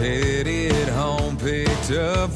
[0.00, 2.30] headed home, picked up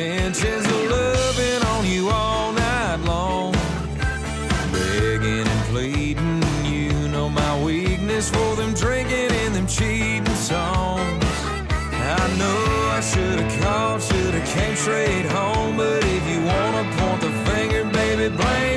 [0.00, 3.52] intentions of loving on you all night long.
[4.72, 11.24] Begging and pleading, you know my weakness for them drinking and them cheating songs.
[11.50, 16.84] I know I should have called, should have came straight home, but if you wanna
[16.96, 18.67] point the finger, baby, blame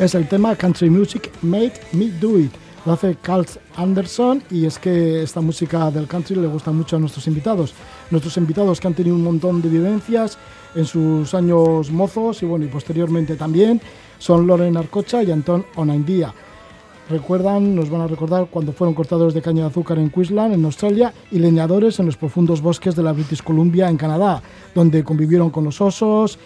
[0.00, 2.50] Es el tema Country Music Made Me Do It.
[2.86, 3.44] Lo hace Carl
[3.76, 7.74] Anderson y es que esta música del country le gusta mucho a nuestros invitados.
[8.10, 10.38] Nuestros invitados que han tenido un montón de vivencias
[10.74, 13.78] en sus años mozos y bueno, y posteriormente también
[14.18, 16.32] son Loren Arcocha y Antón Onaindía.
[17.10, 20.64] Recuerdan, nos van a recordar cuando fueron cortadores de caña de azúcar en Queensland, en
[20.64, 24.40] Australia, y leñadores en los profundos bosques de la British Columbia, en Canadá,
[24.74, 26.38] donde convivieron con los osos.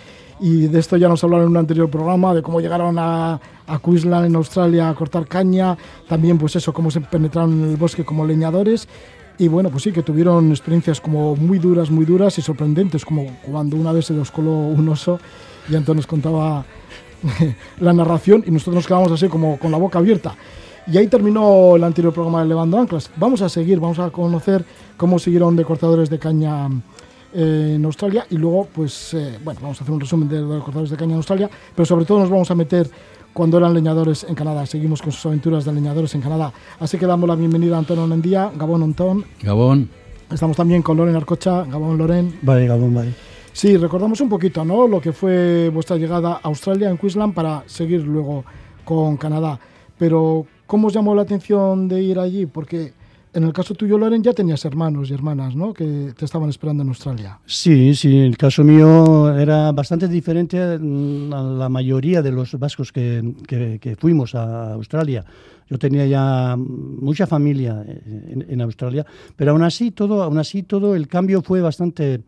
[0.45, 3.79] Y de esto ya nos hablaron en un anterior programa, de cómo llegaron a, a
[3.79, 5.75] Queensland, en Australia, a cortar caña.
[6.07, 8.87] También, pues eso, cómo se penetraron en el bosque como leñadores.
[9.39, 13.25] Y bueno, pues sí, que tuvieron experiencias como muy duras, muy duras y sorprendentes, como
[13.51, 15.19] cuando una vez se los coló un oso
[15.67, 16.67] y Antón nos contaba
[17.81, 20.35] la narración y nosotros nos quedamos así como con la boca abierta.
[20.87, 23.11] Y ahí terminó el anterior programa de Levando Anclas.
[23.17, 24.63] Vamos a seguir, vamos a conocer
[24.99, 26.69] cómo siguieron de cortadores de caña
[27.35, 30.43] eh, en Australia y luego, pues, eh, bueno, vamos a hacer un resumen de, de
[30.43, 32.89] los cortadores de caña en Australia, pero sobre todo nos vamos a meter
[33.33, 34.65] cuando eran leñadores en Canadá.
[34.65, 36.53] Seguimos con sus aventuras de leñadores en Canadá.
[36.79, 39.25] Así que damos la bienvenida a Antón Onendía, Gabón Antón.
[39.43, 39.91] Gabón.
[40.31, 42.39] Estamos también con Loren Arcocha, Gabón Loren.
[42.43, 43.13] Vale, Gabón, vale.
[43.53, 44.89] Sí, recordamos un poquito, ¿no?
[44.89, 48.45] Lo que fue vuestra llegada a Australia, en Queensland, para seguir luego
[48.85, 49.59] con Canadá.
[49.99, 52.47] Pero, ¿cómo os llamó la atención de ir allí?
[52.47, 52.93] Porque
[53.35, 55.73] en el caso tuyo, Loren, ya tenías hermanos y hermanas, ¿no?
[55.75, 57.39] Que te estaban esperando en Australia.
[57.47, 63.35] Sí, sí, el caso mío era bastante diferente a la mayoría de los vascos que,
[63.47, 65.25] que- que fuimos a Australia.
[65.69, 69.05] Yo tenía ya mucha familia en, en Australia,
[69.37, 72.21] pero aún así todo, aún así todo el cambio fue bastante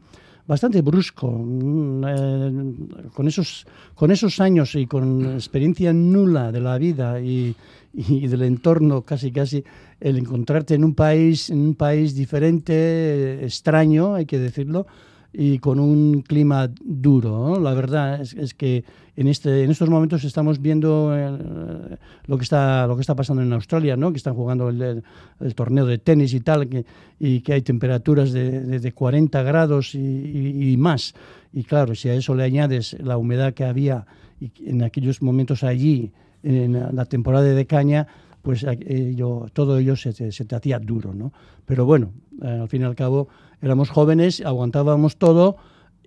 [0.48, 1.28] bastante brusco.
[1.28, 3.66] Mm, eh, con, esos,
[3.96, 7.52] con esos años y con experiencia nula de la vida y,
[7.96, 9.64] y del entorno casi casi,
[10.00, 14.86] el encontrarte en un país, en un país diferente, extraño, hay que decirlo,
[15.32, 17.30] y con un clima duro.
[17.30, 17.60] ¿no?
[17.60, 18.84] La verdad es, es que
[19.16, 21.96] en, este, en estos momentos estamos viendo eh,
[22.26, 24.12] lo, que está, lo que está pasando en Australia, ¿no?
[24.12, 25.02] que están jugando el, el-
[25.40, 26.84] el torneo de tenis y tal, que,
[27.18, 31.14] y que hay temperaturas de, de- de 40 grados y, y- y más.
[31.52, 34.06] Y claro, si a eso le añades la humedad que había
[34.40, 36.12] y en aquellos momentos allí,
[36.46, 38.06] en la- temporada de caña,
[38.42, 39.14] pues eh,
[39.52, 41.32] todo ello se, te- hacía duro, ¿no?
[41.64, 42.12] Pero bueno,
[42.42, 43.28] eh, al fin y al cabo
[43.60, 45.56] éramos jóvenes, aguantábamos todo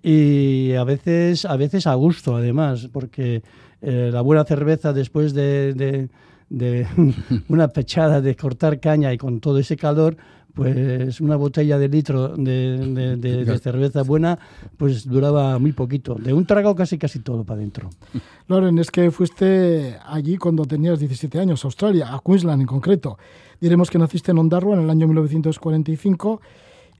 [0.02, 3.42] y a veces, a veces a gusto además, porque
[3.82, 6.08] eh, la buena cerveza después de, de-
[6.48, 6.86] de
[7.48, 10.16] una pechada de cortar caña y con todo ese calor,
[10.54, 14.38] pues una botella de litro de, de- de- de cerveza buena,
[14.76, 16.14] pues duraba muy poquito.
[16.14, 17.90] De un trago casi casi todo para adentro.
[18.48, 23.18] Loren, es que fuiste allí cuando tenías 17 años, a Australia, a Queensland en concreto.
[23.60, 26.40] Diremos que naciste en Ondarroa en el año 1945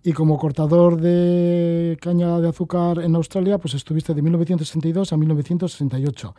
[0.02, 6.34] y como cortador de caña de azúcar en Australia, pues estuviste de 1962 a 1968.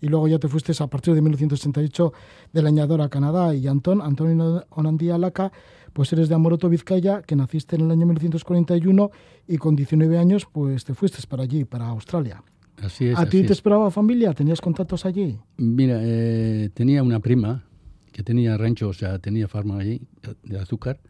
[0.00, 2.12] Y luego ya te fuiste a partir de 1968
[2.52, 3.54] de leñador a Canadá.
[3.54, 5.52] Y Antón, Antonio Onandía Laca,
[5.92, 9.10] pues eres de Amoroto, Vizcaya, que naciste en el año 1941
[9.48, 12.42] y con 19 años pues te fuiste para allí, para Australia.
[12.82, 13.18] Así es.
[13.18, 13.50] ¿A ti te es.
[13.52, 14.32] esperaba familia?
[14.32, 15.38] ¿Tenías contactos allí?
[15.56, 17.64] Mira, eh, tenía una prima
[18.12, 20.00] que tenía rancho, o sea, tenía farma allí
[20.42, 21.00] de azúcar.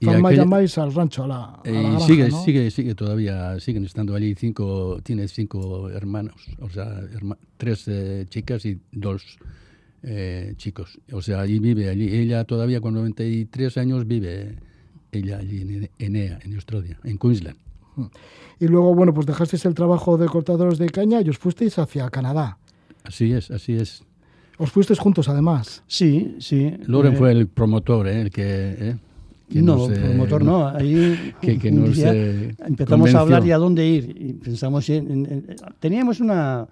[0.00, 4.34] Y llamáis al rancho, a la, a eh, sigue, sigue, sigue todavía, siguen estando allí
[4.34, 7.00] cinco, tiene cinco hermanos, o sea,
[7.56, 9.38] tres eh, chicas y dos
[10.06, 10.98] eh, chicos.
[11.12, 12.14] O sea, allí vive, allí.
[12.14, 14.56] Ella todavía con 93 años vive,
[15.12, 17.56] ella allí en Enea, en Australia, en Queensland.
[18.60, 22.10] Y luego, bueno, pues dejasteis el trabajo de cortadores de caña y os fuisteis hacia
[22.10, 22.58] Canadá.
[23.04, 24.02] Así es, así es.
[24.58, 25.82] ¿Os fuisteis juntos además?
[25.86, 26.72] Sí, sí.
[26.86, 28.22] Loren fue el promotor, ¿eh?
[28.22, 28.96] el que...
[29.50, 30.68] no, promotor no.
[30.68, 31.58] Ahí que,
[32.66, 34.16] empezamos a hablar y a dónde ir.
[34.16, 36.68] Y pensamos en, teníamos una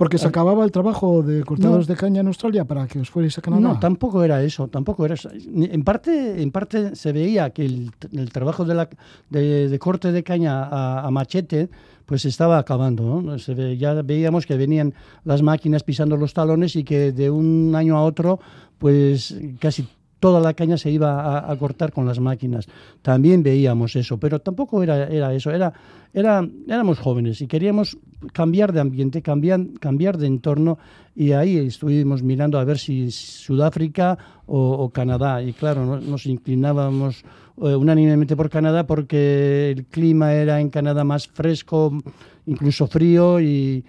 [0.00, 3.36] porque se acababa el trabajo de cortadores de caña en Australia para que os fuerais
[3.36, 3.60] a Canadá.
[3.60, 5.28] No, tampoco era eso, tampoco era eso.
[5.30, 7.92] En parte, en parte se veía que el,
[8.32, 8.88] trabajo de, la,
[9.28, 11.68] de, corte de caña a, machete
[12.06, 13.20] pues estaba acabando.
[13.20, 13.38] ¿no?
[13.38, 14.94] Se ya veíamos que venían
[15.24, 18.40] las máquinas pisando los talones y que de un año a otro
[18.78, 19.86] pues casi
[20.20, 22.68] toda la caña se iba a, cortar con las máquinas.
[23.02, 25.72] También veíamos eso, pero tampoco era, eso, era,
[26.12, 27.96] era, éramos jóvenes y queríamos
[28.32, 30.78] cambiar de ambiente, cambiar, de entorno
[31.16, 35.42] y ahí estuvimos mirando a ver si Sudáfrica o, Canadá.
[35.42, 37.24] Y claro, nos inclinábamos
[37.62, 41.96] eh, unánimemente por Canadá porque el clima era en Canadá más fresco,
[42.46, 43.84] incluso frío y,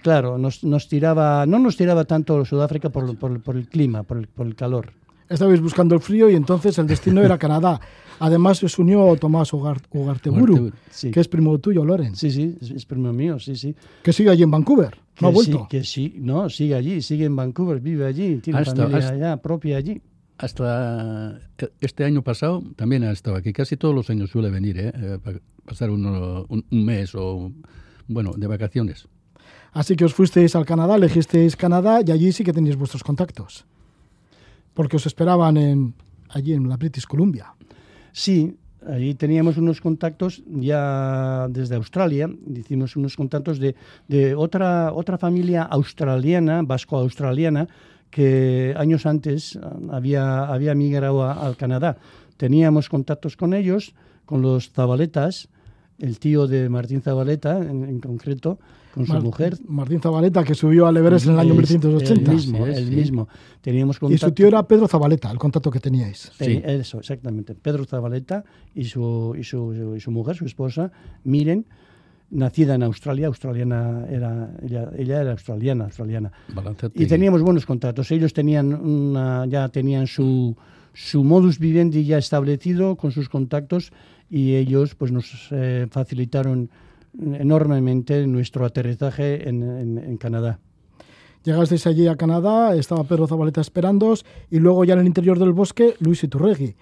[0.00, 4.92] claro, nos, nos, no nos tiraba tanto Sudáfrica por, el clima, por el calor
[5.28, 7.80] estabais buscando el frío y entonces el destino era Canadá.
[8.18, 10.72] Además se unió Tomás Ugarteburu,
[11.12, 12.16] que es primo tuyo, Loren.
[12.16, 13.74] Sí, sí, es, primo mío, sí, sí.
[14.02, 15.66] Que sigue allí en Vancouver, no ha vuelto.
[15.68, 20.00] que sí, no, sigue allí, sigue en Vancouver, vive allí, tiene familia allá propia allí.
[20.38, 21.40] Hasta
[21.80, 23.52] este año pasado también ha estado aquí.
[23.52, 24.92] Casi todos los años suele venir, ¿eh?
[24.94, 27.52] eh para pasar un, un mes o,
[28.06, 29.08] bueno, de vacaciones.
[29.72, 33.66] Así que os fuisteis al Canadá, elegisteis Canadá y allí sí que tenéis vuestros contactos
[34.76, 35.94] porque os esperaban en,
[36.28, 37.56] allí en la British Columbia.
[38.12, 38.54] Sí,
[38.86, 43.74] allí teníamos unos contactos ya desde Australia, hicimos unos contactos de,
[44.06, 47.66] de otra, otra familia australiana, vasco-australiana,
[48.10, 49.58] que años antes
[49.90, 51.96] había, había migrado al Canadá.
[52.36, 53.94] Teníamos contactos con ellos,
[54.26, 55.48] con los Zabaletas,
[55.98, 58.58] el tío de Martín Zabaleta en concreto,
[58.96, 59.58] con su mujer.
[59.68, 62.30] Martín Zabaleta, que subió al Everest en el año 1980.
[62.30, 63.28] El mismo, el mismo.
[63.60, 66.32] Teníamos Y su tío era Pedro Zabaleta, el contacto que teníais.
[66.38, 67.54] Sí, eso, exactamente.
[67.54, 68.42] Pedro Zabaleta
[68.74, 70.90] y su, y su, y su mujer, su esposa,
[71.24, 71.66] Miren,
[72.30, 76.32] nacida en Australia, australiana era, ella, ella era australiana, australiana.
[76.94, 78.10] Y teníamos buenos contactos.
[78.12, 80.56] Ellos tenían una, ya tenían su,
[80.94, 83.92] su modus vivendi ya establecido con sus contactos
[84.30, 86.70] y ellos pues nos eh, facilitaron
[87.18, 89.62] enormemente nuestro aterrizaje en,
[89.98, 90.58] en, Canadá.
[91.44, 95.52] Llegasteis allí a Canadá, estaba Pedro Zabaleta esperándoos y luego ya en el interior del
[95.52, 96.74] bosque Luis Iturregui,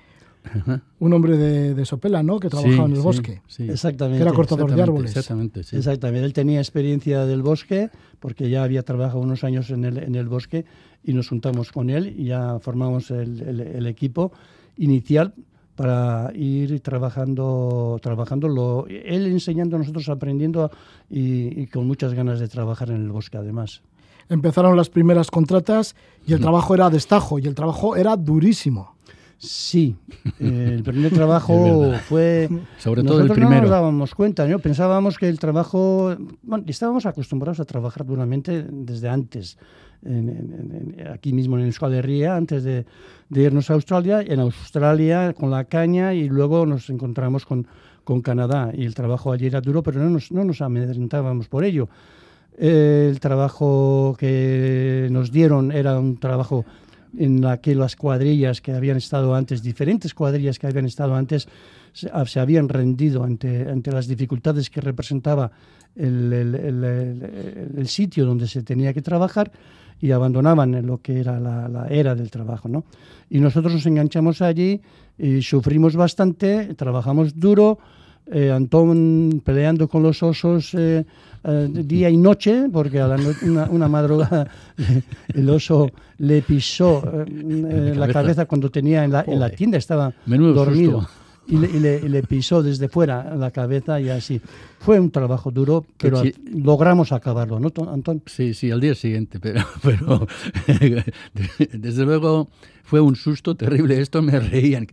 [0.99, 2.41] un hombre de, Sopela, ¿no?
[2.41, 3.43] Que trabajaba en el bosque.
[3.59, 4.19] Exactamente.
[4.19, 5.11] Que era cortador de árboles.
[5.11, 6.25] Exactamente, exactamente.
[6.25, 10.29] Él tenía experiencia del bosque porque ya había trabajado unos años en el, en el
[10.29, 10.65] bosque
[11.05, 14.33] y nos juntamos con él y ya formamos el, el equipo
[14.77, 15.35] inicial
[15.77, 20.71] para ir trabajando, trabajando él enseñando, nosotros aprendiendo
[21.11, 23.83] y, con muchas ganas de trabajar en el bosque además.
[24.29, 25.95] Empezaron las primeras contratas
[26.27, 28.95] y el trabajo era destajo y el trabajo era durísimo.
[29.37, 29.95] Sí,
[30.39, 32.49] el primer trabajo fue...
[32.79, 33.57] Sobre todo el primero.
[33.57, 34.59] no nos dábamos cuenta, ¿no?
[34.59, 36.17] pensábamos que el trabajo...
[36.43, 39.59] Bueno, estábamos acostumbrados a trabajar duramente desde antes
[41.13, 42.85] aquí mismo en Euskal Herria antes de,
[43.31, 47.67] irnos a Australia, en Australia con la caña y luego nos encontramos con,
[48.05, 51.65] con Canadá y el trabajo allí era duro, pero no nos, no nos amedrentábamos por
[51.65, 51.89] ello.
[52.59, 56.65] el trabajo que nos dieron era un trabajo
[57.19, 61.49] en la que las cuadrillas que habían estado antes, diferentes cuadrillas que habían estado antes,
[61.93, 65.51] se, habían rendido ante, ante las dificultades que representaba
[65.95, 69.53] el, el, sitio donde se tenía que trabajar
[70.01, 72.69] y abandonaban lo que era la, era del trabajo.
[72.69, 72.85] ¿no?
[73.31, 74.81] Y nosotros nos enganchamos allí
[75.19, 77.79] y sufrimos bastante, trabajamos duro,
[78.27, 81.05] eh, Antón peleando con los osos eh,
[81.45, 83.19] eh, día y noche, porque a la
[83.71, 84.49] una, madrugada
[85.35, 91.07] el oso le pisó la cabeza cuando tenía en la, en la tienda, estaba dormido
[91.47, 94.41] y le, pisó desde fuera la cabeza y así.
[94.79, 98.23] Fue un trabajo duro, pero logramos acabarlo, ¿no, Antón?
[98.27, 100.27] Sí, sí, al día siguiente, pero, pero
[101.73, 102.49] desde luego
[102.83, 104.01] fue un susto terrible.
[104.01, 104.87] Esto me reían,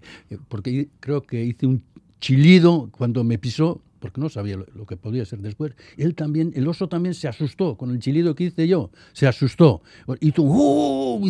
[0.48, 1.84] porque creo que hice un
[2.20, 5.74] chillido cuando me pisó, porque no sabía lo, que podía ser después.
[5.98, 9.82] Él también, el oso también se asustó con el chillido que hice yo, se asustó.
[10.20, 11.22] Y tú, ¡oh!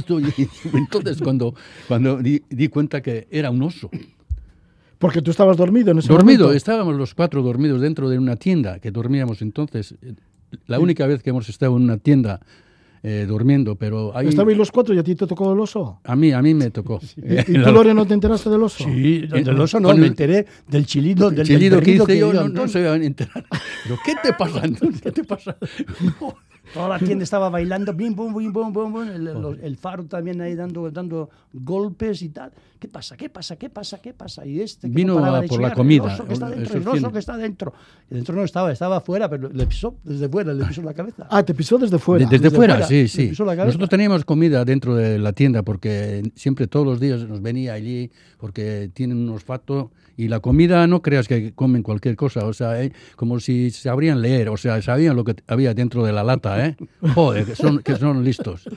[0.73, 1.53] entonces cuando,
[1.87, 3.89] cuando di cuenta que era un oso,
[5.01, 6.55] Porque tú estabas dormido en ese Dormido, momento.
[6.55, 9.95] estábamos los cuatro dormidos dentro de una tienda que dormíamos entonces.
[10.01, 10.13] eh,
[10.67, 12.39] La única vez que hemos estado en una tienda
[13.03, 15.99] eh, durmiendo, pero ahí, Estabais los cuatro y a ti te tocó el oso.
[16.03, 16.99] a mí a mí me tocó.
[17.21, 18.83] Eh, ¿Y tú, Lore, no te enteraste del oso?
[18.83, 21.91] Sí, Eh, del oso no, me el- enteré del chilido, del, El chillido del que
[21.95, 23.43] hice yo dio no, no se iba a enterar.
[23.83, 24.61] Pero, ¿qué te pasa?
[25.01, 25.57] ¿Qué te pasa?
[26.73, 30.05] Toda la tienda estaba bailando, bim, bum, bim, bum, bum, bum, el, los- el faro
[30.05, 32.51] también ahí dando, dando golpes y tal.
[32.79, 33.17] ¿Qué pasa?
[33.17, 33.57] ¿Qué pasa?
[33.57, 34.01] ¿Qué pasa?
[34.01, 34.45] ¿Qué pasa?
[34.45, 36.49] Y este que Vino no a de por la chillar, comida, El oso que está
[36.49, 37.73] dentro, el oso que está dentro.
[38.09, 41.27] Y dentro no estaba, estaba afuera, pero le pisó desde fuera, le pisó la cabeza.
[41.29, 42.25] Ah, te pisó desde fuera.
[42.25, 43.43] De- desde, desde fuera, fuera, sí, sí.
[43.55, 48.11] Nosotros teníamos comida dentro de la tienda porque siempre todos los días nos venía allí
[48.37, 52.83] porque tienen un olfato y la comida no creas que comen cualquier cosa, o sea,
[52.83, 56.65] eh, como si sabrían leer, o sea, sabían lo que había dentro de la lata,
[56.65, 56.75] ¿eh?
[57.15, 58.67] Joder, que son, que son listos.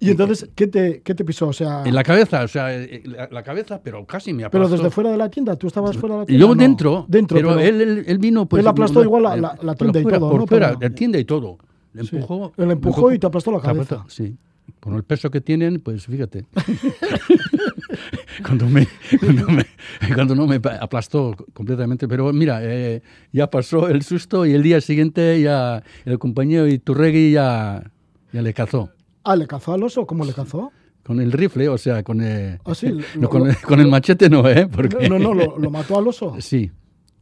[0.00, 1.48] Y entonces, ¿qué te, qué te pisó?
[1.48, 4.64] O sea, En la cabeza, o sea, eh, la, la cabeza, pero casi me pero
[4.66, 4.76] aplastó.
[4.76, 6.40] desde fuera de la tienda, tú estabas fuera de la tienda.
[6.46, 8.60] yo No, dentro, dentro, pero, él, él, él vino pues...
[8.60, 10.46] Él aplastó no, igual la- eh, la- la pero tienda y todo, Por ¿no?
[10.46, 11.58] fuera, Pero- la tienda y todo.
[11.92, 12.16] Le Sí.
[12.16, 12.52] empujó.
[12.56, 14.04] Él me empujó y te aplastó la cabeza.
[14.08, 14.36] Sí.
[14.80, 16.46] Con el peso que tienen, pues fíjate.
[18.44, 18.86] cuando, me,
[19.20, 19.66] cuando, me-
[20.14, 22.08] cuando no me aplastó completamente.
[22.08, 27.32] Pero mira, eh, ya pasó el susto y el día siguiente ya el compañero Iturregui
[27.32, 27.90] ya,
[28.32, 28.90] ya le cazó.
[29.24, 30.06] Ah, ¿le cazó al oso?
[30.06, 30.72] ¿Cómo le cazó?
[31.04, 34.28] Con el rifle, o sea, con el, Ah, sí, no, con, lo- con el machete
[34.30, 34.68] no, ¿eh?
[34.72, 36.36] Porque, No, no, lo, lo mató al oso.
[36.40, 36.70] Sí,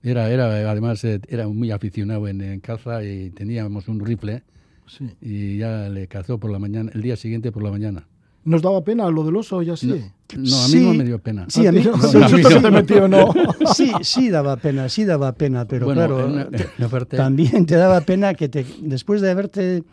[0.03, 4.43] era, era, además eh, era muy aficionado en, en caza y teníamos un rifle
[4.97, 5.09] Sí.
[5.21, 8.07] y ya le cazó por la mañana, el día siguiente por la mañana.
[8.43, 9.87] ¿Nos daba pena lo del oso y así?
[9.87, 10.81] No, a mí Sí.
[10.81, 11.45] no me dio pena.
[11.49, 11.97] Sí, a mí, no?
[12.03, 13.09] sí, a mí no.
[13.09, 13.33] no.
[13.75, 18.33] sí, sí daba pena, sí daba pena, pero bueno, claro, te- también te daba pena
[18.35, 19.85] que te, después de haberte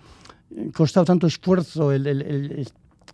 [0.73, 2.67] costado tanto esfuerzo el, el- el-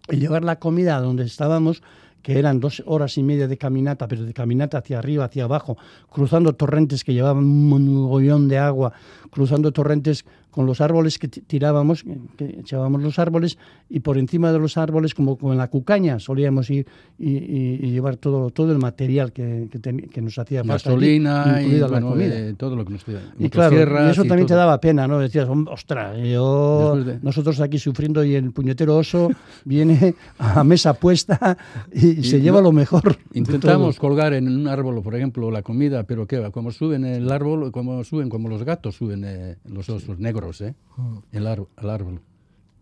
[0.10, 1.82] el llevar la comida a donde estábamos,
[2.22, 5.78] que eran dos horas y media de caminata, pero de caminata hacia arriba, hacia abajo,
[6.12, 8.94] cruzando torrentes que llevaban un mogollón de agua,
[9.32, 12.06] cruzando torrentes con los árboles que ti- tirábamos,
[12.38, 13.58] que echábamos los árboles,
[13.90, 16.86] y por encima de los árboles, como con la cucaña, solíamos ir
[17.18, 20.90] y, y- y llevar todo, todo el material que, que, ten- que nos hacía falta.
[20.90, 22.40] gasolina y la bueno, comida.
[22.40, 23.04] eh, todo lo que nos.
[23.40, 23.76] Y claro,
[24.08, 25.20] y eso también te daba pena, ¿no?
[25.20, 29.30] Decías, "Hom- ostras, yo, de- nosotros aquí sufriendo y el puñetero oso
[29.66, 31.58] viene a mesa puesta
[31.92, 33.18] y, se no- lleva lo mejor.
[33.34, 36.52] Intentamos colgar en un árbol, por ejemplo, la comida, pero ¿qué va?
[36.52, 40.76] Como suben el árbol, como suben, como los gatos suben eh, los osos negros, ¿eh?
[40.98, 41.18] Mm.
[41.32, 42.22] El, ar- árbol.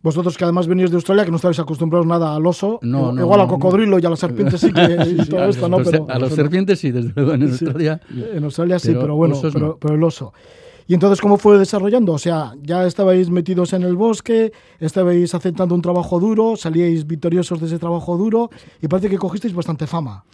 [0.03, 3.21] Vosotros que además venís de Australia, que no estáis acostumbrados nada al oso, No, no,
[3.21, 4.81] igual no, al cocodrilo y a la serpiente sí que
[5.19, 5.77] y todo a esto, ¿no?
[5.77, 7.65] Pero, a los serpientes sí, desde luego en Sí.
[7.65, 8.01] Australia.
[8.33, 10.33] En Australia sí, Pero pero bueno, pero, pero el oso.
[10.87, 12.13] Y entonces, ¿cómo fue desarrollando?
[12.13, 17.59] O sea, ya estabais metidos en el bosque, estabais aceptando un trabajo duro, salíais victoriosos
[17.61, 18.49] de ese trabajo duro
[18.81, 20.25] y parece que cogisteis bastante fama.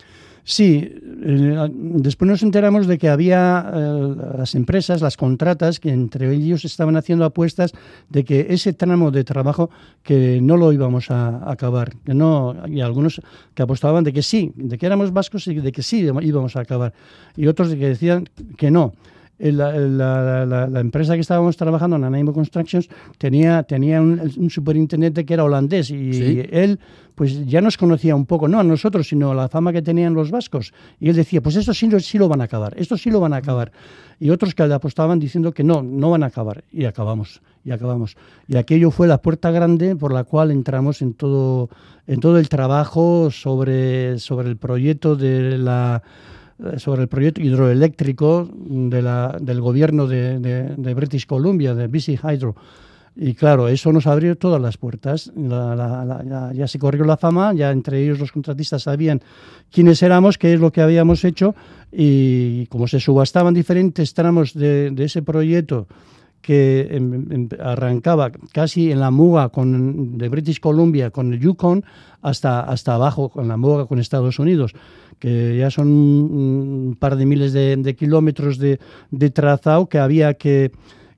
[0.49, 6.33] Sí, eh, después nos enteramos de que había eh, las empresas, las contratas, que entre
[6.33, 7.73] ellos estaban haciendo apuestas
[8.07, 9.69] de que ese tramo de trabajo
[10.03, 13.19] que no lo íbamos a acabar, que no, y algunos
[13.53, 16.61] que apostaban de que sí, de que éramos vascos y de que sí íbamos a
[16.61, 16.93] acabar,
[17.35, 18.93] y otros de que decían que no.
[19.39, 22.89] Eh, La, la- la- la empresa que estábamos trabajando, Nanaimo Constructions,
[23.19, 26.41] tenía, tenía un, un superintendente que era holandés y Sí.
[26.51, 26.79] él
[27.13, 30.13] pues ya nos conocía un poco, no a nosotros, sino a la fama que tenían
[30.13, 30.71] los vascos.
[30.99, 33.19] Y él decía, pues esto sí, lo- sí lo van a acabar, esto sí lo
[33.19, 33.71] van a acabar.
[34.19, 36.63] Y otros que le apostaban diciendo que no, no van a acabar.
[36.71, 38.17] Y acabamos, y acabamos.
[38.47, 41.69] Y aquello fue la puerta grande por la cual entramos en todo,
[42.05, 46.36] en todo el trabajo sobre, sobre el proyecto de la eh,
[46.77, 52.55] sobre el proyecto hidroeléctrico del gobierno de, British Columbia, de BC Hydro.
[53.19, 55.31] Y claro, eso nos abrió todas las puertas.
[55.35, 59.21] Ya, se corrió la fama, ya entre ellos los contratistas sabían
[59.71, 61.55] quiénes éramos, qué es lo que habíamos hecho
[61.91, 65.87] y como se subastaban diferentes tramos de ese proyecto
[66.41, 71.83] que em, em, arrancaba casi en la muga con, de British Columbia con el Yukon
[72.21, 74.73] hasta, hasta abajo con la muga con Estados Unidos,
[75.19, 78.79] que ya son un par de miles de, de kilómetros de,
[79.11, 80.71] de trazado que había que,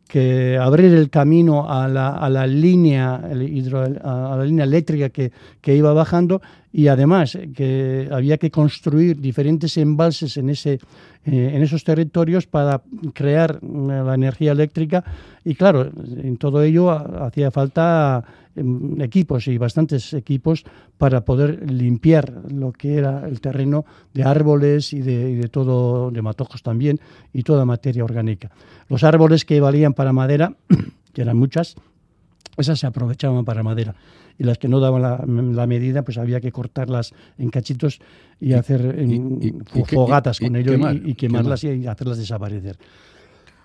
[0.07, 5.09] que abrir el camino a la, a la línea el hidro- a la línea eléctrica
[5.09, 10.79] que, que iba bajando y además que había que construir diferentes embalses en ese
[11.25, 12.81] eh, en esos territorios para
[13.13, 13.67] crear eh,
[14.05, 15.03] la energía eléctrica
[15.43, 15.89] y claro
[16.23, 18.23] en todo ello ha- hacía falta
[18.55, 20.63] em, equipos y bastantes equipos
[20.97, 26.63] para poder limpiar lo que era el terreno de árboles y de todo de matojos
[26.63, 26.99] también
[27.33, 28.49] y toda materia orgánica
[28.87, 30.53] los árboles que valían para madera
[31.13, 31.75] que eran muchas
[32.57, 33.95] esas se aprovechaban para madera.
[34.39, 37.99] Y las que no daban la, la medida, pues había que cortarlas en cachitos
[38.39, 39.11] y, hacer en-
[39.43, 42.77] y- y que- fogatas con ello y- quemar, y, quemarlas y hacerlas desaparecer.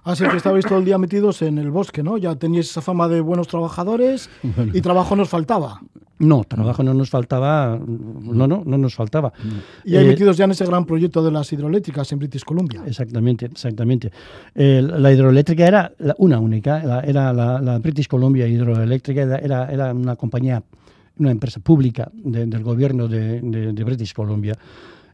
[0.02, 2.18] Así que estabais todo el día metidos en el bosque, ¿no?
[2.18, 4.28] Ya teníais esa fama de buenos trabajadores
[4.74, 5.80] y trabajo nos faltaba.
[6.18, 9.32] No, trabajo no nos faltaba, no, no, no nos faltaba.
[9.84, 12.82] Y ahí Eh, metidos ya en ese gran proyecto de las hidroeléctricas en British Columbia.
[12.86, 14.12] Exactamente, exactamente.
[14.54, 19.64] Eh, la hidroeléctrica era la- una única, la- era la, la British Columbia Hidroeléctrica, era,
[19.92, 20.62] una compañía,
[21.18, 24.54] una empresa pública de- del gobierno de, de- de British Columbia.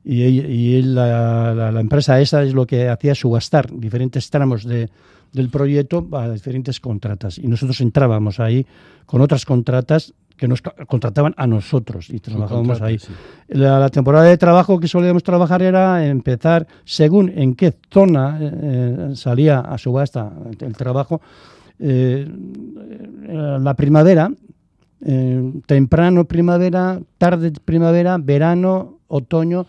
[0.04, 4.88] Y, la, la- la empresa esa es lo que hacía subastar diferentes tramos de,
[5.32, 7.38] del proyecto a diferentes contratas.
[7.38, 8.66] Y nosotros entrábamos ahí
[9.06, 12.98] con otras contratas que nos contrataban a nosotros y trabajábamos ahí.
[12.98, 13.12] sí.
[13.48, 18.50] La, la temporada de trabajo que solíamos trabajar era empezar según en qué zona eh,
[18.50, 21.20] eh, salía a subasta el, trabajo.
[21.78, 24.30] eh, eh, la primavera,
[25.04, 29.66] eh, temprano primavera, tarde primavera, verano, otoño,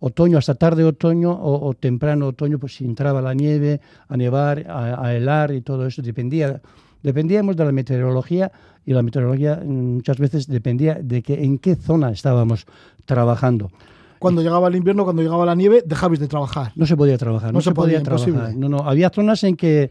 [0.00, 4.66] otoño hasta tarde otoño o, o temprano otoño, pues si entraba la nieve, a nevar,
[4.68, 6.60] a, a helar y todo eso, dependía.
[7.02, 8.50] Dependíamos de la meteorología
[8.84, 12.66] y la meteorología mm, muchas veces dependía de que en qué zona estábamos
[13.04, 13.70] trabajando.
[14.18, 16.70] Cuando llegaba el invierno, cuando llegaba la nieve, dejabais de trabajar.
[16.76, 18.28] No se podía trabajar, No no, se se, podía, podía, trabajar.
[18.28, 18.58] imposible.
[18.60, 19.90] No, no, había zonas en que,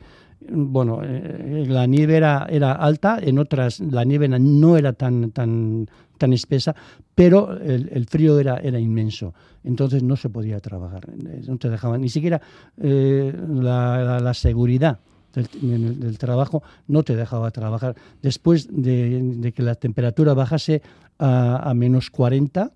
[0.50, 5.86] bueno, eh, la nieve era, era alta, en otras la nieve no era tan, tan,
[6.18, 6.74] tan espesa,
[7.14, 9.34] pero el, el frío era, era inmenso.
[9.66, 12.42] Entonces no se podía trabajar, eh, no te dejaban, ni siquiera
[12.82, 15.00] eh, la, la- la seguridad.
[15.34, 17.96] Del, trabajo no te dejaba trabajar.
[18.22, 20.82] Después de, que la temperatura bajase
[21.20, 22.72] a, menos 40,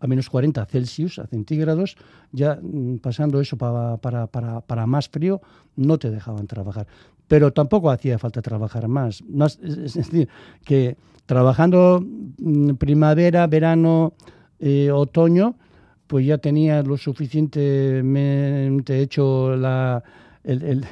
[0.00, 1.96] a menos 40 Celsius, a centígrados,
[2.32, 5.40] ya mm, pasando eso para, para, para, para más frío,
[5.76, 6.86] no te dejaban trabajar.
[7.28, 9.22] Pero tampoco hacía falta trabajar más.
[9.62, 10.28] es decir,
[10.64, 12.04] que trabajando
[12.38, 14.14] mm, primavera, verano,
[14.58, 15.54] eh, otoño,
[16.06, 20.02] pues ya tenía lo suficientemente hecho la,
[20.44, 20.84] el- el-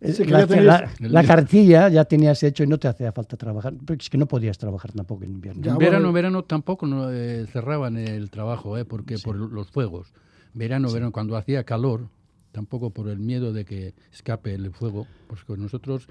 [1.00, 3.74] la, cartilla ya tenías hecho y no te hacía falta trabajar.
[3.86, 5.62] Porque es que no podías trabajar tampoco en invierno.
[5.62, 9.70] Ya, En bueno, verano, verano tampoco no, eh, cerraban el trabajo, eh, porque por los
[9.70, 10.12] fuegos.
[10.54, 12.08] Verano, verano, cuando hacía calor,
[12.52, 16.08] tampoco por el miedo de que escape el fuego, porque nosotros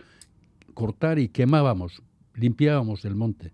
[0.74, 2.02] cortar y quemábamos,
[2.36, 3.52] limpiábamos el monte.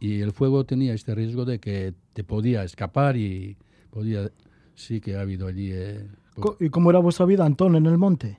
[0.00, 3.56] Y el fuego tenía este riesgo de que te podía escapar y
[3.90, 4.30] podía...
[4.76, 5.70] Sí que ha habido allí...
[5.72, 6.06] eh,
[6.60, 8.38] ¿Y cómo era vuestra vida, Antón, en el monte?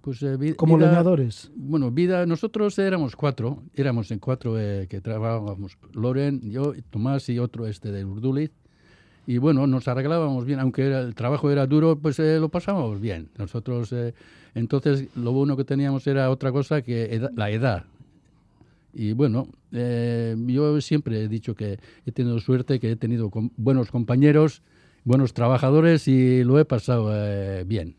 [0.00, 1.50] pues, eh, Como leñadores.
[1.54, 7.38] Bueno, vida, nosotros éramos cuatro, éramos en cuatro eh, que trabajábamos, Loren, yo, Tomás y
[7.38, 8.50] otro este de Urduliz.
[9.26, 13.00] Y bueno, nos arreglábamos bien, aunque era- el trabajo era duro, pues eh, lo pasábamos
[13.00, 13.28] bien.
[13.36, 14.14] Nosotros, eh,
[14.54, 17.84] entonces, lo bueno que teníamos era otra cosa que la edad.
[18.94, 23.50] Y bueno, eh, yo siempre he dicho que he tenido suerte, que he tenido com-
[23.58, 24.62] buenos compañeros,
[25.08, 27.96] buenos trabajadores y lo he pasado eh, bien.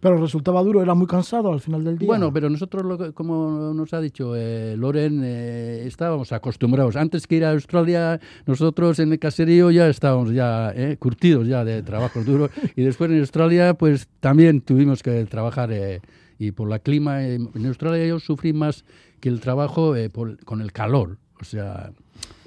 [0.00, 2.06] Pero resultaba duro, era muy cansado al final del día.
[2.06, 6.94] Bueno, pero nosotros, lo que- como nos ha dicho eh, Loren, eh, estábamos acostumbrados.
[6.94, 11.64] Antes que ir a Australia, nosotros en el caserío ya estábamos ya eh, curtidos ya
[11.64, 12.48] de trabajo duro.
[12.76, 15.72] Y después en Australia, pues también tuvimos que trabajar.
[15.72, 16.00] eh,
[16.40, 18.84] y por la clima, en Australia yo sufrí más
[19.18, 21.18] que el trabajo eh, por- con el calor.
[21.40, 21.92] O sea,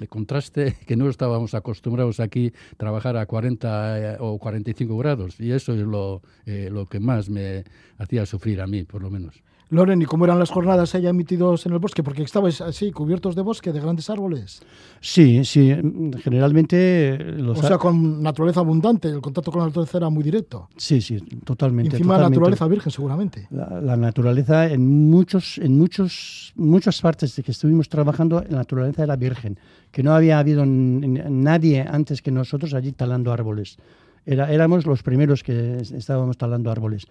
[0.00, 5.40] el contraste que no estábamos acostumbrados aquí trabajar a 40 eh, o 45 grados.
[5.40, 7.64] Y eso es lo, eh, lo que más me
[7.98, 9.42] hacía sufrir a mí, por lo menos.
[9.72, 12.02] Loren, ¿y cómo eran las jornadas allá emitidos en el bosque?
[12.02, 14.60] Porque estabais así, cubiertos de bosque, de grandes árboles.
[15.00, 15.74] Sí, sí.
[16.22, 20.68] Generalmente los O sea, con naturaleza abundante, el contacto con la naturaleza era muy directo.
[20.76, 21.96] sí, sí, totalmente.
[21.96, 22.38] Encima totalmente.
[22.38, 23.48] naturaleza virgen, seguramente.
[23.50, 29.02] La, la naturaleza en muchos, en muchos, muchas partes de que estuvimos trabajando, la naturaleza
[29.04, 29.58] era virgen,
[29.90, 33.78] que no había habido nadie antes que nosotros allí talando árboles.
[34.24, 37.06] Era, éramos los primeros que es- estábamos talando árboles.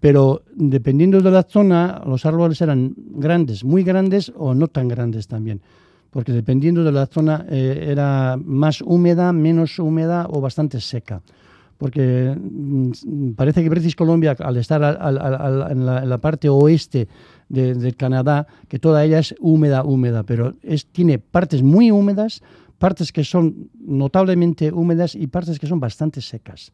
[0.00, 5.28] Pero dependiendo de la zona, los árboles eran grandes, muy grandes o no tan grandes
[5.28, 5.60] también.
[6.10, 11.22] Porque dependiendo de la zona eh, era más húmeda, menos húmeda o bastante seca
[11.78, 17.08] porque mm, parece que British Columbia, al estar en, la, parte oeste
[17.48, 20.54] de, Canadá, que toda ella es húmeda, húmeda, pero
[20.92, 22.42] tiene partes muy húmedas,
[22.78, 26.72] partes que son notablemente húmedas y partes que son bastante secas.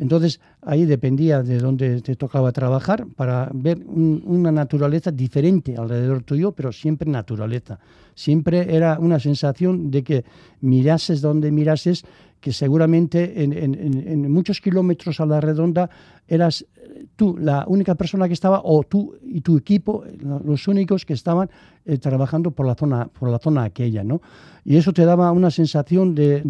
[0.00, 6.52] Entonces ahí dependía de dónde te tocaba trabajar para ver una naturaleza diferente alrededor tuyo,
[6.52, 7.78] pero siempre naturaleza.
[8.14, 10.24] Siempre era una sensación de que
[10.62, 12.02] mirases donde mirases,
[12.40, 15.90] que seguramente en, muchos kilómetros a la redonda
[16.26, 16.64] eras
[17.16, 20.04] tú la única persona que estaba o tú y tu equipo
[20.44, 21.50] los únicos que estaban
[21.84, 24.20] eh, trabajando por la zona por la zona aquella no
[24.64, 26.42] y eso te daba una sensación de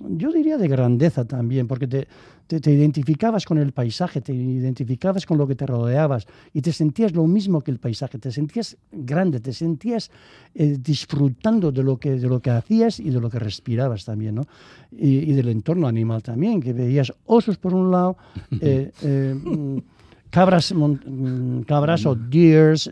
[0.00, 2.08] yo diría de grandeza también porque te
[2.46, 7.12] te, identificabas con el paisaje, te identificabas con lo que te rodeabas y te sentías
[7.12, 10.10] lo mismo que el paisaje, te sentías grande, te sentías
[10.54, 14.36] eh, disfrutando de lo, que, de lo que hacías y de lo que respirabas también,
[14.36, 14.46] ¿no?
[14.92, 18.16] Y, del entorno animal también, que veías osos por un lado,
[18.60, 19.82] eh, eh,
[20.30, 22.90] cabras, mm, cabras o deers,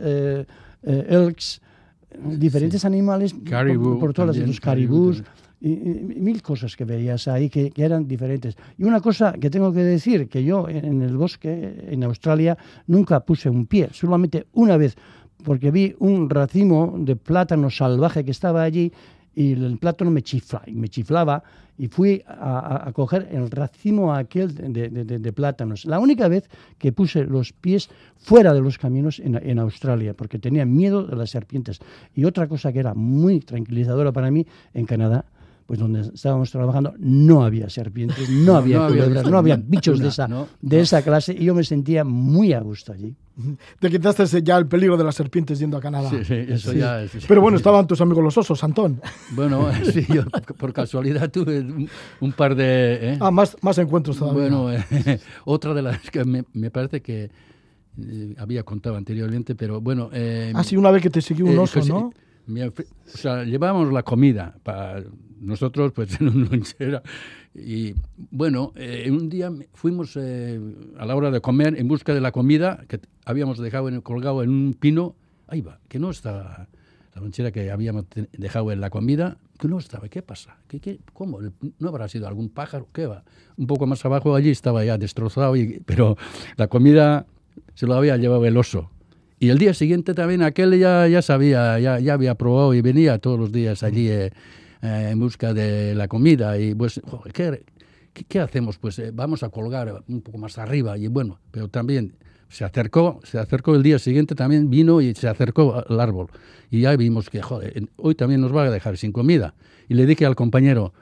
[0.82, 1.62] elks,
[2.22, 4.46] diferentes animales por, todas las,
[5.60, 8.56] y, mil cosas que veías ahí que, eran diferentes.
[8.78, 13.20] Y una cosa que tengo que decir, que yo en el bosque, en Australia, nunca
[13.20, 14.96] puse un pie, solamente una vez,
[15.42, 18.92] porque vi un racimo de plátano salvaje que estaba allí
[19.34, 21.42] y el plátano me, chifla, me chiflaba
[21.76, 25.84] y fui a, coger el racimo aquel de, de, plátanos.
[25.86, 30.38] La única vez que puse los pies fuera de los caminos en, en, Australia, porque
[30.38, 31.80] tenía miedo de las serpientes.
[32.14, 35.24] Y otra cosa que era muy tranquilizadora para mí, en Canadá
[35.66, 40.28] pues donde estábamos trabajando no había serpientes, no había culebras, no había bichos de, esa,
[40.60, 43.14] de esa clase y yo me sentía muy a gusto allí.
[43.80, 46.10] Te quitaste ya el peligro de las serpientes yendo a Canadá.
[46.10, 47.12] Sí, sí, eso ya es.
[47.26, 49.00] Pero bueno, estaban tus amigos los osos, Antón.
[49.30, 50.24] Bueno, sí, yo
[50.58, 51.60] por casualidad tuve
[52.20, 53.12] un, par de...
[53.12, 53.18] ¿eh?
[53.20, 54.42] Ah, más, más encuentros todavía.
[54.42, 57.30] Bueno, eh, otra de las que me, me parece que
[57.98, 60.10] eh, había contado anteriormente, pero bueno...
[60.54, 62.12] ah, sí, una vez que te siguió un oso, ¿no?
[62.46, 65.02] O sea, llevábamos la comida para
[65.40, 67.02] nosotros, pues en una lonchera.
[67.54, 67.94] Y
[68.30, 70.60] bueno, eh, un día fuimos eh,
[70.98, 74.42] a la hora de comer en busca de la comida que habíamos dejado en, colgado
[74.42, 75.14] en un pino.
[75.46, 76.68] Ahí va, que no estaba
[77.14, 80.08] la lonchera que habíamos dejado en la comida, que no estaba.
[80.08, 80.56] ¿Qué pasa?
[80.66, 81.38] ¿Qué, qué, cómo
[81.78, 82.88] ¿No habrá sido algún pájaro?
[82.92, 83.22] ¿Qué va?
[83.56, 86.16] Un poco más abajo allí estaba ya destrozado, y, pero
[86.56, 87.26] la comida
[87.74, 88.90] se lo había llevado el oso.
[89.44, 93.18] Y el día siguiente también aquel ya, ya sabía, ya, ya había probado y venía
[93.18, 94.32] todos los días allí eh,
[94.80, 96.58] eh, en busca de la comida.
[96.58, 96.98] Y pues,
[97.34, 97.62] ¿qué,
[98.26, 98.78] qué, hacemos?
[98.78, 100.96] Pues eh, vamos a colgar un poco más arriba.
[100.96, 102.16] Y bueno, pero también
[102.48, 106.28] se acercó, se acercó el día siguiente, también vino y se acercó al árbol.
[106.70, 109.52] Y ya vimos que, joder, hoy también nos va a dejar sin comida.
[109.90, 110.94] Y le dije al compañero,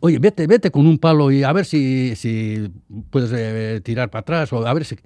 [0.00, 2.70] oye, vete, vete con un palo y a ver si, si
[3.08, 4.98] puedes tirar para atrás o a ver si...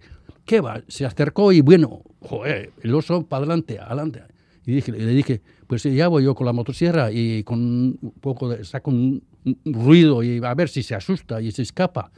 [0.44, 0.83] ¿qué va?
[0.88, 4.22] Se acercó y bueno, joder, el oso para adelante, adelante.
[4.66, 8.64] Y dije, le dije, pues ya voy yo con la motosierra y con poco de,
[8.64, 9.22] saco un,
[9.64, 12.11] ruido y a ver si se asusta y se escapa.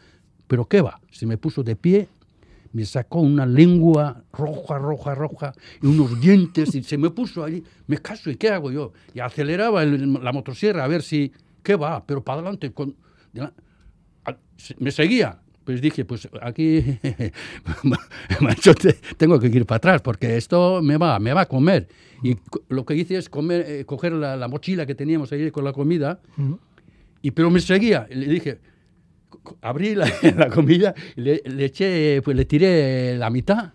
[0.46, 1.00] Pero ¿qué va?
[1.10, 2.08] Se me puso de pie,
[2.72, 7.64] me sacó una lengua roja, roja, roja y unos dientes y se me puso allí.
[7.88, 8.92] Me caso y ¿qué hago yo?
[9.12, 11.32] Y aceleraba la motosierra a ver si,
[11.64, 12.04] ¿qué va?
[12.06, 12.94] Pero para adelante, con,
[14.78, 16.80] me seguía pues dije, pues aquí,
[18.40, 18.72] macho,
[19.16, 21.88] tengo que ir para atrás porque esto me va, me va a comer.
[22.22, 22.36] Y
[22.68, 26.20] lo que hice es comer, eh, coger la, mochila que teníamos ahí con la comida,
[27.20, 28.06] y pero me seguía.
[28.08, 28.60] Le dije,
[29.60, 30.08] abrí la,
[30.54, 33.72] comida, le, le, eché, pues le tiré la mitad,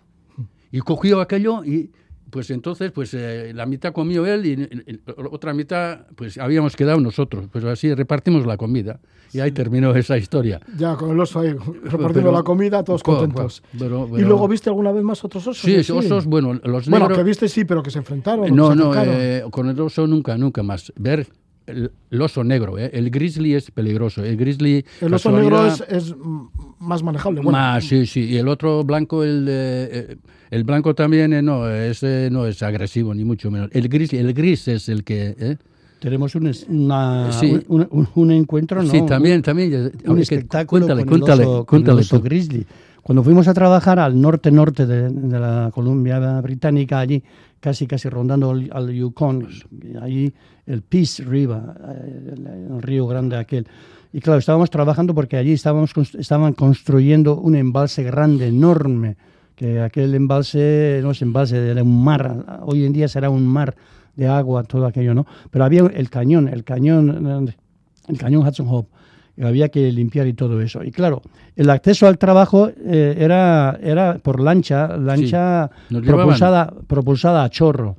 [0.70, 1.90] y cogió aquello y
[2.32, 7.44] pues entonces pues eh, la mitad comió él y, otra mitad pues habíamos quedado nosotros.
[7.52, 9.00] Pues así repartimos la comida.
[9.34, 10.58] Y ahí terminó esa historia.
[10.78, 13.62] Ya con el oso ahí repartiendo la comida todos contentos.
[13.74, 17.22] y luego viste alguna vez más otros osos sí, osos bueno los negros bueno que
[17.22, 20.90] viste sí pero que se enfrentaron no no eh, con el oso nunca nunca más.
[20.96, 21.26] Ver
[22.10, 22.90] el, oso negro, ¿eh?
[22.92, 24.24] el grizzly es peligroso.
[24.24, 24.84] El grizzly.
[25.00, 26.14] El oso negro es,
[26.78, 27.40] más manejable.
[27.40, 27.58] Bueno.
[27.58, 28.24] Más, sí, sí.
[28.24, 30.16] Y el otro blanco, el, eh,
[30.50, 33.70] el blanco también eh, no, ese no es agresivo, ni mucho menos.
[33.72, 35.58] El gris, el gris es el que...
[36.02, 36.50] Tenemos un,
[38.16, 38.90] un, encuentro, ¿no?
[38.90, 39.92] Sí, también, también.
[40.04, 42.66] Un espectáculo cuéntale, con cuéntale, el cuéntale, oso grizzly.
[43.00, 47.22] Cuando fuimos a trabajar al norte-norte de, la Columbia Británica, allí
[47.60, 49.46] casi casi rondando al, Yukon,
[50.00, 50.32] allí
[50.66, 51.60] el Peace River,
[51.94, 52.34] eh,
[52.68, 53.68] el, río grande aquel.
[54.12, 59.16] Y claro, estábamos trabajando porque allí estábamos, estaban construyendo un embalse grande, enorme,
[59.54, 63.76] que aquel embalse no es embalse, era un mar, hoy en día será un mar
[64.16, 65.26] de agua, todo aquello, ¿no?
[65.50, 67.54] Pero había el cañón, el cañón,
[68.08, 68.88] el cañón Hudson Hope,
[69.36, 70.84] y había que limpiar y todo eso.
[70.84, 71.22] Y claro,
[71.56, 75.70] el acceso al trabajo eh, era, era por lancha, lancha
[76.16, 77.96] propulsada, propulsada a chorro.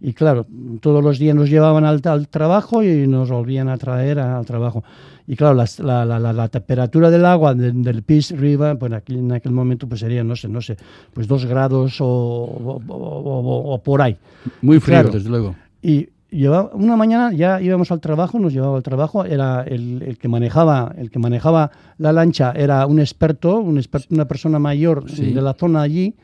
[0.00, 0.46] Y claro,
[0.80, 4.44] todos los días nos llevaban al, al trabajo y nos volvían a traer a- al
[4.46, 4.84] trabajo.
[5.26, 8.92] Y claro, las- la, la- la- la temperatura del agua de- del Peace River, pues
[8.92, 10.76] aquí, en aquel momento pues sería, no sé, no sé,
[11.12, 14.16] pues dos grados o, o- o- o- o por ahí.
[14.62, 15.10] Muy frío, Claro.
[15.10, 15.56] desde luego.
[15.82, 20.18] Y llevaba, una mañana ya íbamos al trabajo, nos llevaba al trabajo, era el, el
[20.18, 25.10] que manejaba, el que manejaba la lancha era un experto, un experto una persona mayor
[25.10, 25.32] Sí.
[25.32, 26.14] de la zona allí,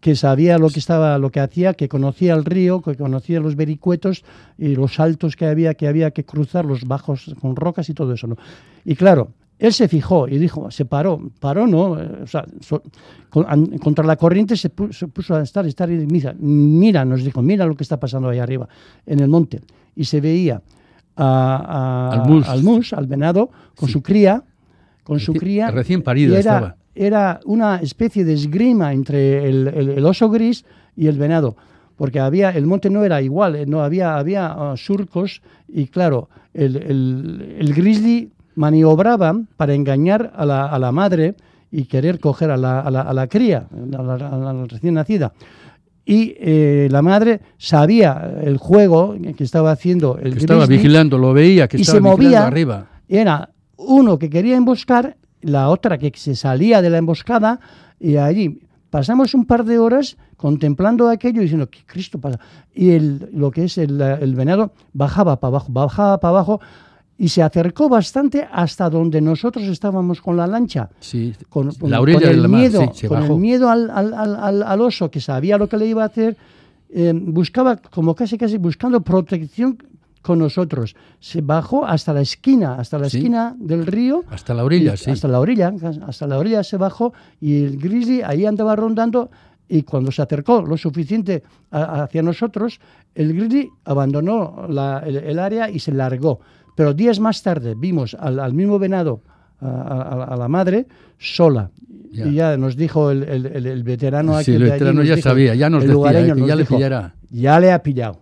[0.00, 3.56] que sabía lo que estaba, lo que hacía, que conocía el río, que conocía los
[3.56, 4.24] vericuetos
[4.58, 8.12] y los saltos que había, que había que cruzar, los bajos con rocas y todo
[8.12, 8.36] eso, ¿no?
[8.84, 9.28] Y claro,
[9.58, 11.98] él se fijó y dijo, se paró, paró, ¿no?
[12.00, 12.82] Eh, O sea, so-
[13.30, 17.04] con- an- contra la corriente se pu- se puso, a estar, estar y mira, mira,
[17.06, 18.68] nos dijo, mira lo que está pasando ahí arriba,
[19.06, 19.60] en el monte.
[19.94, 20.60] Y se veía
[21.16, 22.48] a- a- Al mus.
[22.48, 24.42] al mus, al venado, con su cría,
[25.02, 25.70] con su cría.
[25.70, 26.76] recién y era, estaba.
[26.96, 30.64] Era una especie de esgrima entre el, el- el oso gris
[30.96, 31.56] y el venado.
[31.96, 36.28] Porque había, el monte no era igual, eh, no había, había ah, surcos y claro,
[36.54, 41.34] el, el- el grizzly maniobraba para engañar a la, a la madre
[41.70, 43.66] y querer coger a la, a la- a la cría,
[43.98, 45.32] a la, recién nacida.
[46.04, 51.18] Y eh, la madre sabía el juego que estaba haciendo el Que estaba grizzly vigilando,
[51.18, 52.86] lo veía, que y estaba se movía arriba.
[53.08, 57.60] era uno que quería emboscar, la otra que se salía de la emboscada
[58.00, 62.38] y allí pasamos un par de horas contemplando aquello y diciendo, ¿qué Cristo pasa?
[62.74, 66.60] Y el, lo que es el, el venado bajaba para abajo, bajaba para abajo
[67.18, 70.90] y se acercó bastante hasta donde nosotros estábamos con la lancha.
[71.00, 73.34] Sí, Con, con- la orilla con el del mar, miedo, sí, con bajó.
[73.34, 76.06] el miedo al, al- al- al- al oso que sabía lo que le iba a
[76.06, 76.36] hacer,
[76.90, 79.78] eh, buscaba como casi casi buscando protección
[80.26, 80.96] con nosotros.
[81.20, 83.18] Se bajó hasta la esquina, hasta la Sí.
[83.18, 84.24] esquina del río.
[84.30, 85.10] Hasta la orilla, y sí.
[85.10, 85.72] Hasta la orilla,
[86.06, 89.30] hasta la orilla se bajó y el grizzly ahí andaba rondando
[89.68, 92.78] y cuando se acercó lo suficiente a- hacia nosotros,
[93.14, 96.40] el grizzly abandonó la- el, el área y se largó.
[96.76, 99.22] Pero días más tarde vimos al, al mismo venado,
[99.60, 100.86] a, a- a la madre,
[101.18, 101.70] sola.
[102.12, 102.26] Ya.
[102.26, 105.68] Y ya nos dijo el, el- el- veterano Sí, el veterano ya dijo, sabía, ya
[105.68, 107.14] nos decía, eh, ya le pillará.
[107.30, 108.20] Ya le ha pillado.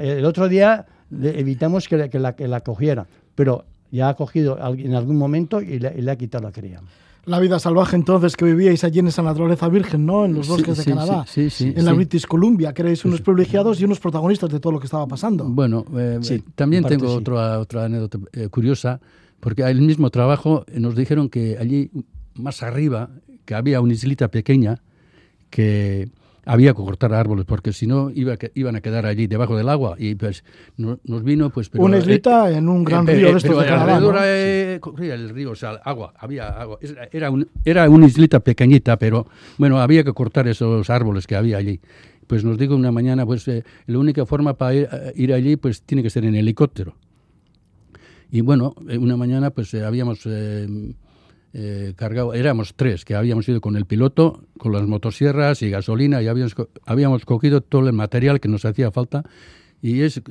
[0.00, 4.14] El otro día le evitamos que, la- que la, que la cogiera, pero ya ha
[4.14, 6.80] cogido en algún momento y le, y le ha quitado la cría.
[7.26, 10.24] La vida salvaje entonces que vivíais allí en esa naturaleza virgen, ¿no?
[10.24, 11.24] En los Sí, bosques de sí, Canadá.
[11.28, 11.96] sí, sí, sí, en la sí.
[11.98, 15.44] British Columbia, que erais unos privilegiados y unos protagonistas de todo lo que estaba pasando.
[15.44, 17.16] Bueno, eh, Sí, también tengo sí.
[17.18, 19.00] otra, otra anécdota eh, curiosa,
[19.38, 21.90] porque al mismo trabajo nos dijeron que allí
[22.36, 23.10] más arriba,
[23.44, 24.80] que había una islita pequeña,
[25.50, 26.08] que
[26.52, 29.94] había que cortar árboles, porque si no iba iban a quedar allí debajo del agua.
[29.98, 30.42] Y pues
[30.76, 31.68] no- nos vino, pues...
[31.68, 33.92] pero, Una eh, islita en un gran eh, río eh, de estos pero de Canadá.
[33.94, 34.20] alrededor ¿no?
[34.24, 36.78] eh, corría el río, o sea, agua, había agua.
[37.12, 39.26] Era, un- era una islita pequeñita, pero
[39.58, 41.80] bueno, había que cortar esos árboles que había allí.
[42.26, 45.82] Pues nos dijo una mañana, pues eh, la única forma para ir, ir allí, pues
[45.82, 46.94] tiene que ser en helicóptero.
[48.32, 50.26] Y bueno, una mañana pues habíamos
[51.52, 55.70] eh, eh, cargado, éramos tres, que habíamos ido con el piloto, con las motosierras y
[55.70, 56.54] gasolina, y habíamos,
[56.86, 59.24] habíamos cogido todo el material que nos hacía falta.
[59.82, 60.22] Y es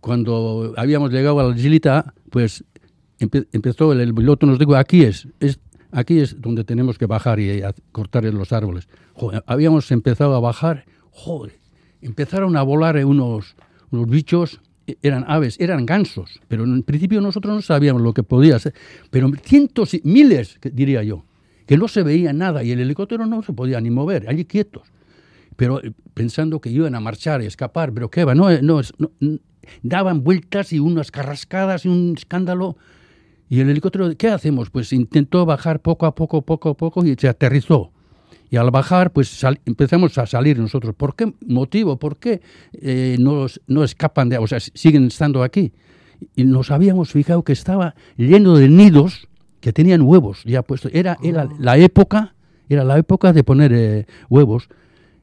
[0.00, 2.64] cuando habíamos llegado a la islita, pues
[3.18, 5.58] empe- empezó el, el piloto, nos dijo, aquí es, es,
[5.92, 8.88] aquí es donde tenemos que bajar y, a- cortar los árboles.
[9.14, 11.58] Joder, habíamos empezado a bajar, joder,
[12.00, 13.56] empezaron a volar unos,
[13.90, 14.60] unos bichos,
[15.02, 18.74] eran aves, eran gansos, pero en principio nosotros no sabíamos lo que podía ser,
[19.10, 21.24] pero cientos y miles, diría yo,
[21.66, 24.90] que no se veía nada y el helicóptero no se podía ni mover, allí quietos
[25.60, 28.80] pero eh, pensando que iban a marchar y escapar, pero qué va, no, eh, no,
[28.96, 29.10] no,
[29.82, 32.78] daban vueltas y unas carrascadas y un escándalo.
[33.50, 34.70] Y el helicóptero, ¿qué hacemos?
[34.70, 37.92] Pues intentó bajar poco a poco, poco a poco y se aterrizó.
[38.50, 40.94] Y al bajar, pues sal- empezamos a salir nosotros.
[40.96, 41.98] ¿Por qué motivo?
[41.98, 42.40] ¿Por qué
[42.72, 45.72] eh, no, no escapan de, o sea, siguen estando aquí?
[46.34, 49.28] Y nos habíamos fijado que estaba lleno de nidos
[49.60, 50.90] que tenían huevos ya puestos.
[50.94, 52.34] Era, era la época,
[52.68, 54.68] era la época de poner eh, huevos.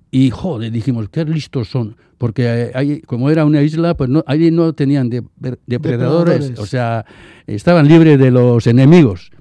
[0.10, 4.24] Y joder, dijimos, qué listos son, porque eh, ahí, como era una isla, pues no,
[4.26, 6.60] ahí no tenían de- de- depredadores, Depredadores.
[6.60, 7.06] o sea,
[7.46, 9.32] estaban libres de los enemigos.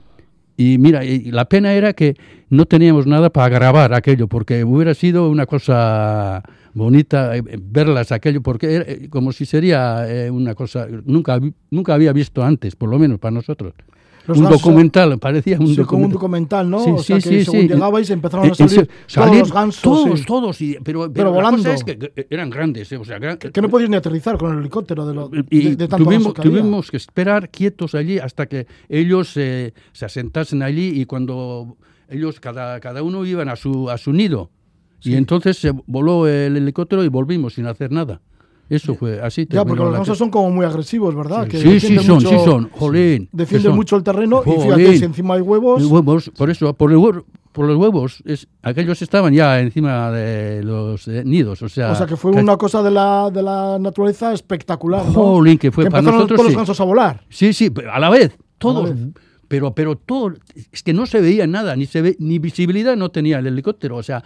[0.57, 2.17] Y mira, y la pena era que
[2.49, 6.43] no teníamos nada para grabar aquello, porque hubiera sido una cosa
[6.73, 11.41] bonita eh, eh, verlas aquello, porque era eh, como si sería una cosa nunca
[11.71, 13.75] nunca había visto antes, por lo menos para nosotros.
[14.27, 16.69] Los un gansos- documental, parecía un Sí, como un documental.
[16.69, 16.79] documental, ¿no?
[16.85, 19.83] Sí, o sea sí, que sí, según llegabais empezaron a salir, todos los gansos.
[19.83, 20.61] Todos, todos.
[20.61, 21.59] y- pero, pero, Pero la volando.
[21.59, 24.53] cosa es que eran grandes, eh, o sea, gran- Que no podíais ni aterrizar con
[24.55, 28.19] el helicóptero de, lo, y de, de tanto tuvimos, que tuvimos que esperar quietos allí
[28.19, 31.77] hasta que ellos eh, se asentasen allí y cuando
[32.09, 34.51] ellos, cada, cada uno iban a su, a su nido.
[35.03, 38.21] Y entonces se voló el helicóptero y volvimos sin hacer nada.
[38.69, 39.47] Eso fue así.
[39.49, 41.47] Ya, porque los gansos son como muy agresivos, ¿verdad?
[41.47, 42.69] Que Sí, sí, son, mucho- sí son.
[42.71, 43.29] Jolín.
[43.33, 43.77] Defienden son.
[43.77, 45.83] mucho el terreno y fíjate, si encima hay huevos...
[46.37, 51.07] Por eso, por, el huevo- por los huevos, es, aquellos estaban ya encima de los
[51.09, 51.93] eh, nidos, o sea...
[51.93, 55.13] O sea, que fue una cosa de la, de la naturaleza espectacular, ¿no?
[55.13, 56.53] Jolín, que fue para nosotros, todos sí.
[56.53, 57.23] los gansos a volar.
[57.29, 58.91] Sí, sí, pero a la vez, todos.
[59.49, 60.35] Pero, pero todo,
[60.73, 63.97] es que no se veía nada, ni se ve, ni visibilidad no tenía el helicóptero,
[63.97, 64.25] o sea,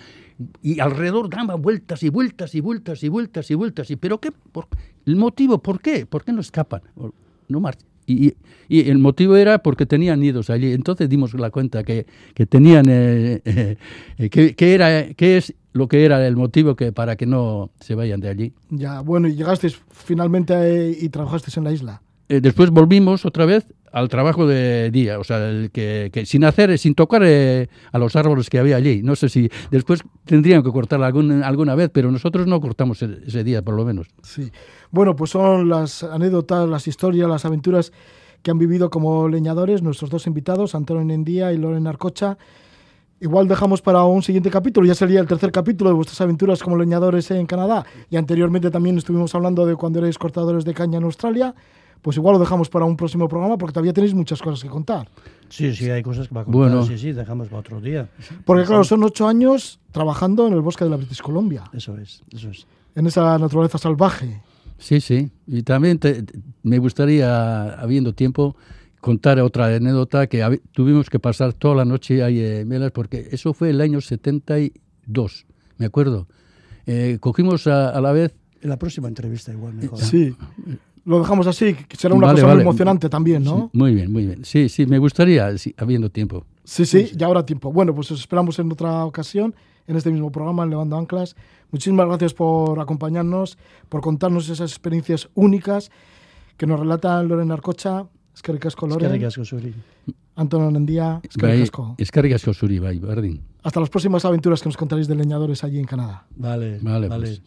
[0.63, 3.91] y alrededor daba vueltas y vueltas y vueltas y vueltas y vueltas.
[3.91, 4.33] Y, ¿Pero qué?
[4.33, 4.69] Por,
[5.05, 5.63] ¿El motivo?
[5.63, 6.07] ¿Por qué?
[6.07, 6.81] ¿Por qué no escapan?
[7.49, 7.87] No marchan.
[8.07, 8.35] Y,
[8.69, 10.73] y- el motivo era porque tenían nidos allí.
[10.73, 13.77] Entonces dimos la cuenta que, que tenían, eh, eh,
[14.17, 17.71] eh, que, que era, que es lo que era el motivo que para que no
[17.79, 18.53] se vayan de allí.
[18.71, 20.55] Ya, bueno, y llegasteis finalmente
[20.91, 22.03] eh, y trabajasteis en la isla.
[22.29, 26.45] Eh, después volvimos otra vez al trabajo de día, o sea, el que, que sin
[26.45, 29.03] hacer, sin tocar eh, a los árboles que había allí.
[29.03, 33.43] No sé si después tendrían que cortar algún- alguna vez, pero nosotros no cortamos ese
[33.45, 34.07] día, por lo menos.
[34.23, 34.51] Sí.
[34.91, 37.93] Bueno, pues son las anécdotas, las historias, las aventuras
[38.43, 42.39] que han vivido como leñadores nuestros dos invitados, Antonio Nendía y Loren Arcocha.
[43.23, 46.77] Igual dejamos para un siguiente capítulo, ya sería el tercer capítulo de vuestras aventuras como
[46.79, 47.85] leñadores en Canadá.
[48.09, 51.55] Y anteriormente también estuvimos hablando de cuando erais cortadores de caña en Australia.
[52.03, 55.09] Pues igual lo dejamos para un próximo programa porque todavía tenéis muchas cosas que contar.
[55.51, 56.61] Sí, sí, hay cosas que va a contar.
[56.61, 56.87] Bueno.
[56.87, 58.09] Sí, sí, dejamos para otro día.
[58.45, 62.23] Porque claro, son ocho años trabajando en el bosque de la British Columbia, Eso es,
[62.33, 62.67] eso es.
[62.95, 64.41] en esa naturaleza salvaje.
[64.79, 65.31] Sí, sí.
[65.47, 66.25] Y también te-
[66.63, 68.57] me gustaría, habiendo tiempo,
[69.03, 73.53] contar otra anécdota que tuvimos que pasar toda la noche ahí en Melas, porque eso
[73.53, 75.47] fue el año 72,
[75.79, 76.27] me acuerdo.
[76.87, 79.99] Eh, cogimos a, a la vez En la próxima entrevista igual mejor.
[79.99, 80.35] Sí.
[81.05, 83.71] Lo dejamos así, que será una Vale, cosa muy emocionante también, ¿no?
[83.73, 84.45] Sí, muy bien, muy bien.
[84.45, 86.45] Sí, sí, me gustaría, sí, habiendo tiempo.
[86.65, 87.73] Sí, sí, ya habrá tiempo.
[87.73, 89.55] Bueno, pues os esperamos en otra ocasión,
[89.87, 91.35] en este mismo programa, en Levando Anclas.
[91.71, 93.57] Muchísimas gracias por acompañarnos,
[93.89, 95.91] por contarnos esas experiencias únicas
[96.57, 99.75] que nos relatan Loren Arcocha, Es que Loren, ricasco, Suri.
[100.37, 101.95] Antonio Nendía, Eskerrik Bai, asko.
[101.99, 103.41] eskerrik asko zuri, bai, berdin.
[103.63, 106.27] Hasta las próximas aventuras que nos contaréis de leñadores allí en Canadá.
[106.37, 107.27] Vale, Vale, vale.
[107.27, 107.43] pues.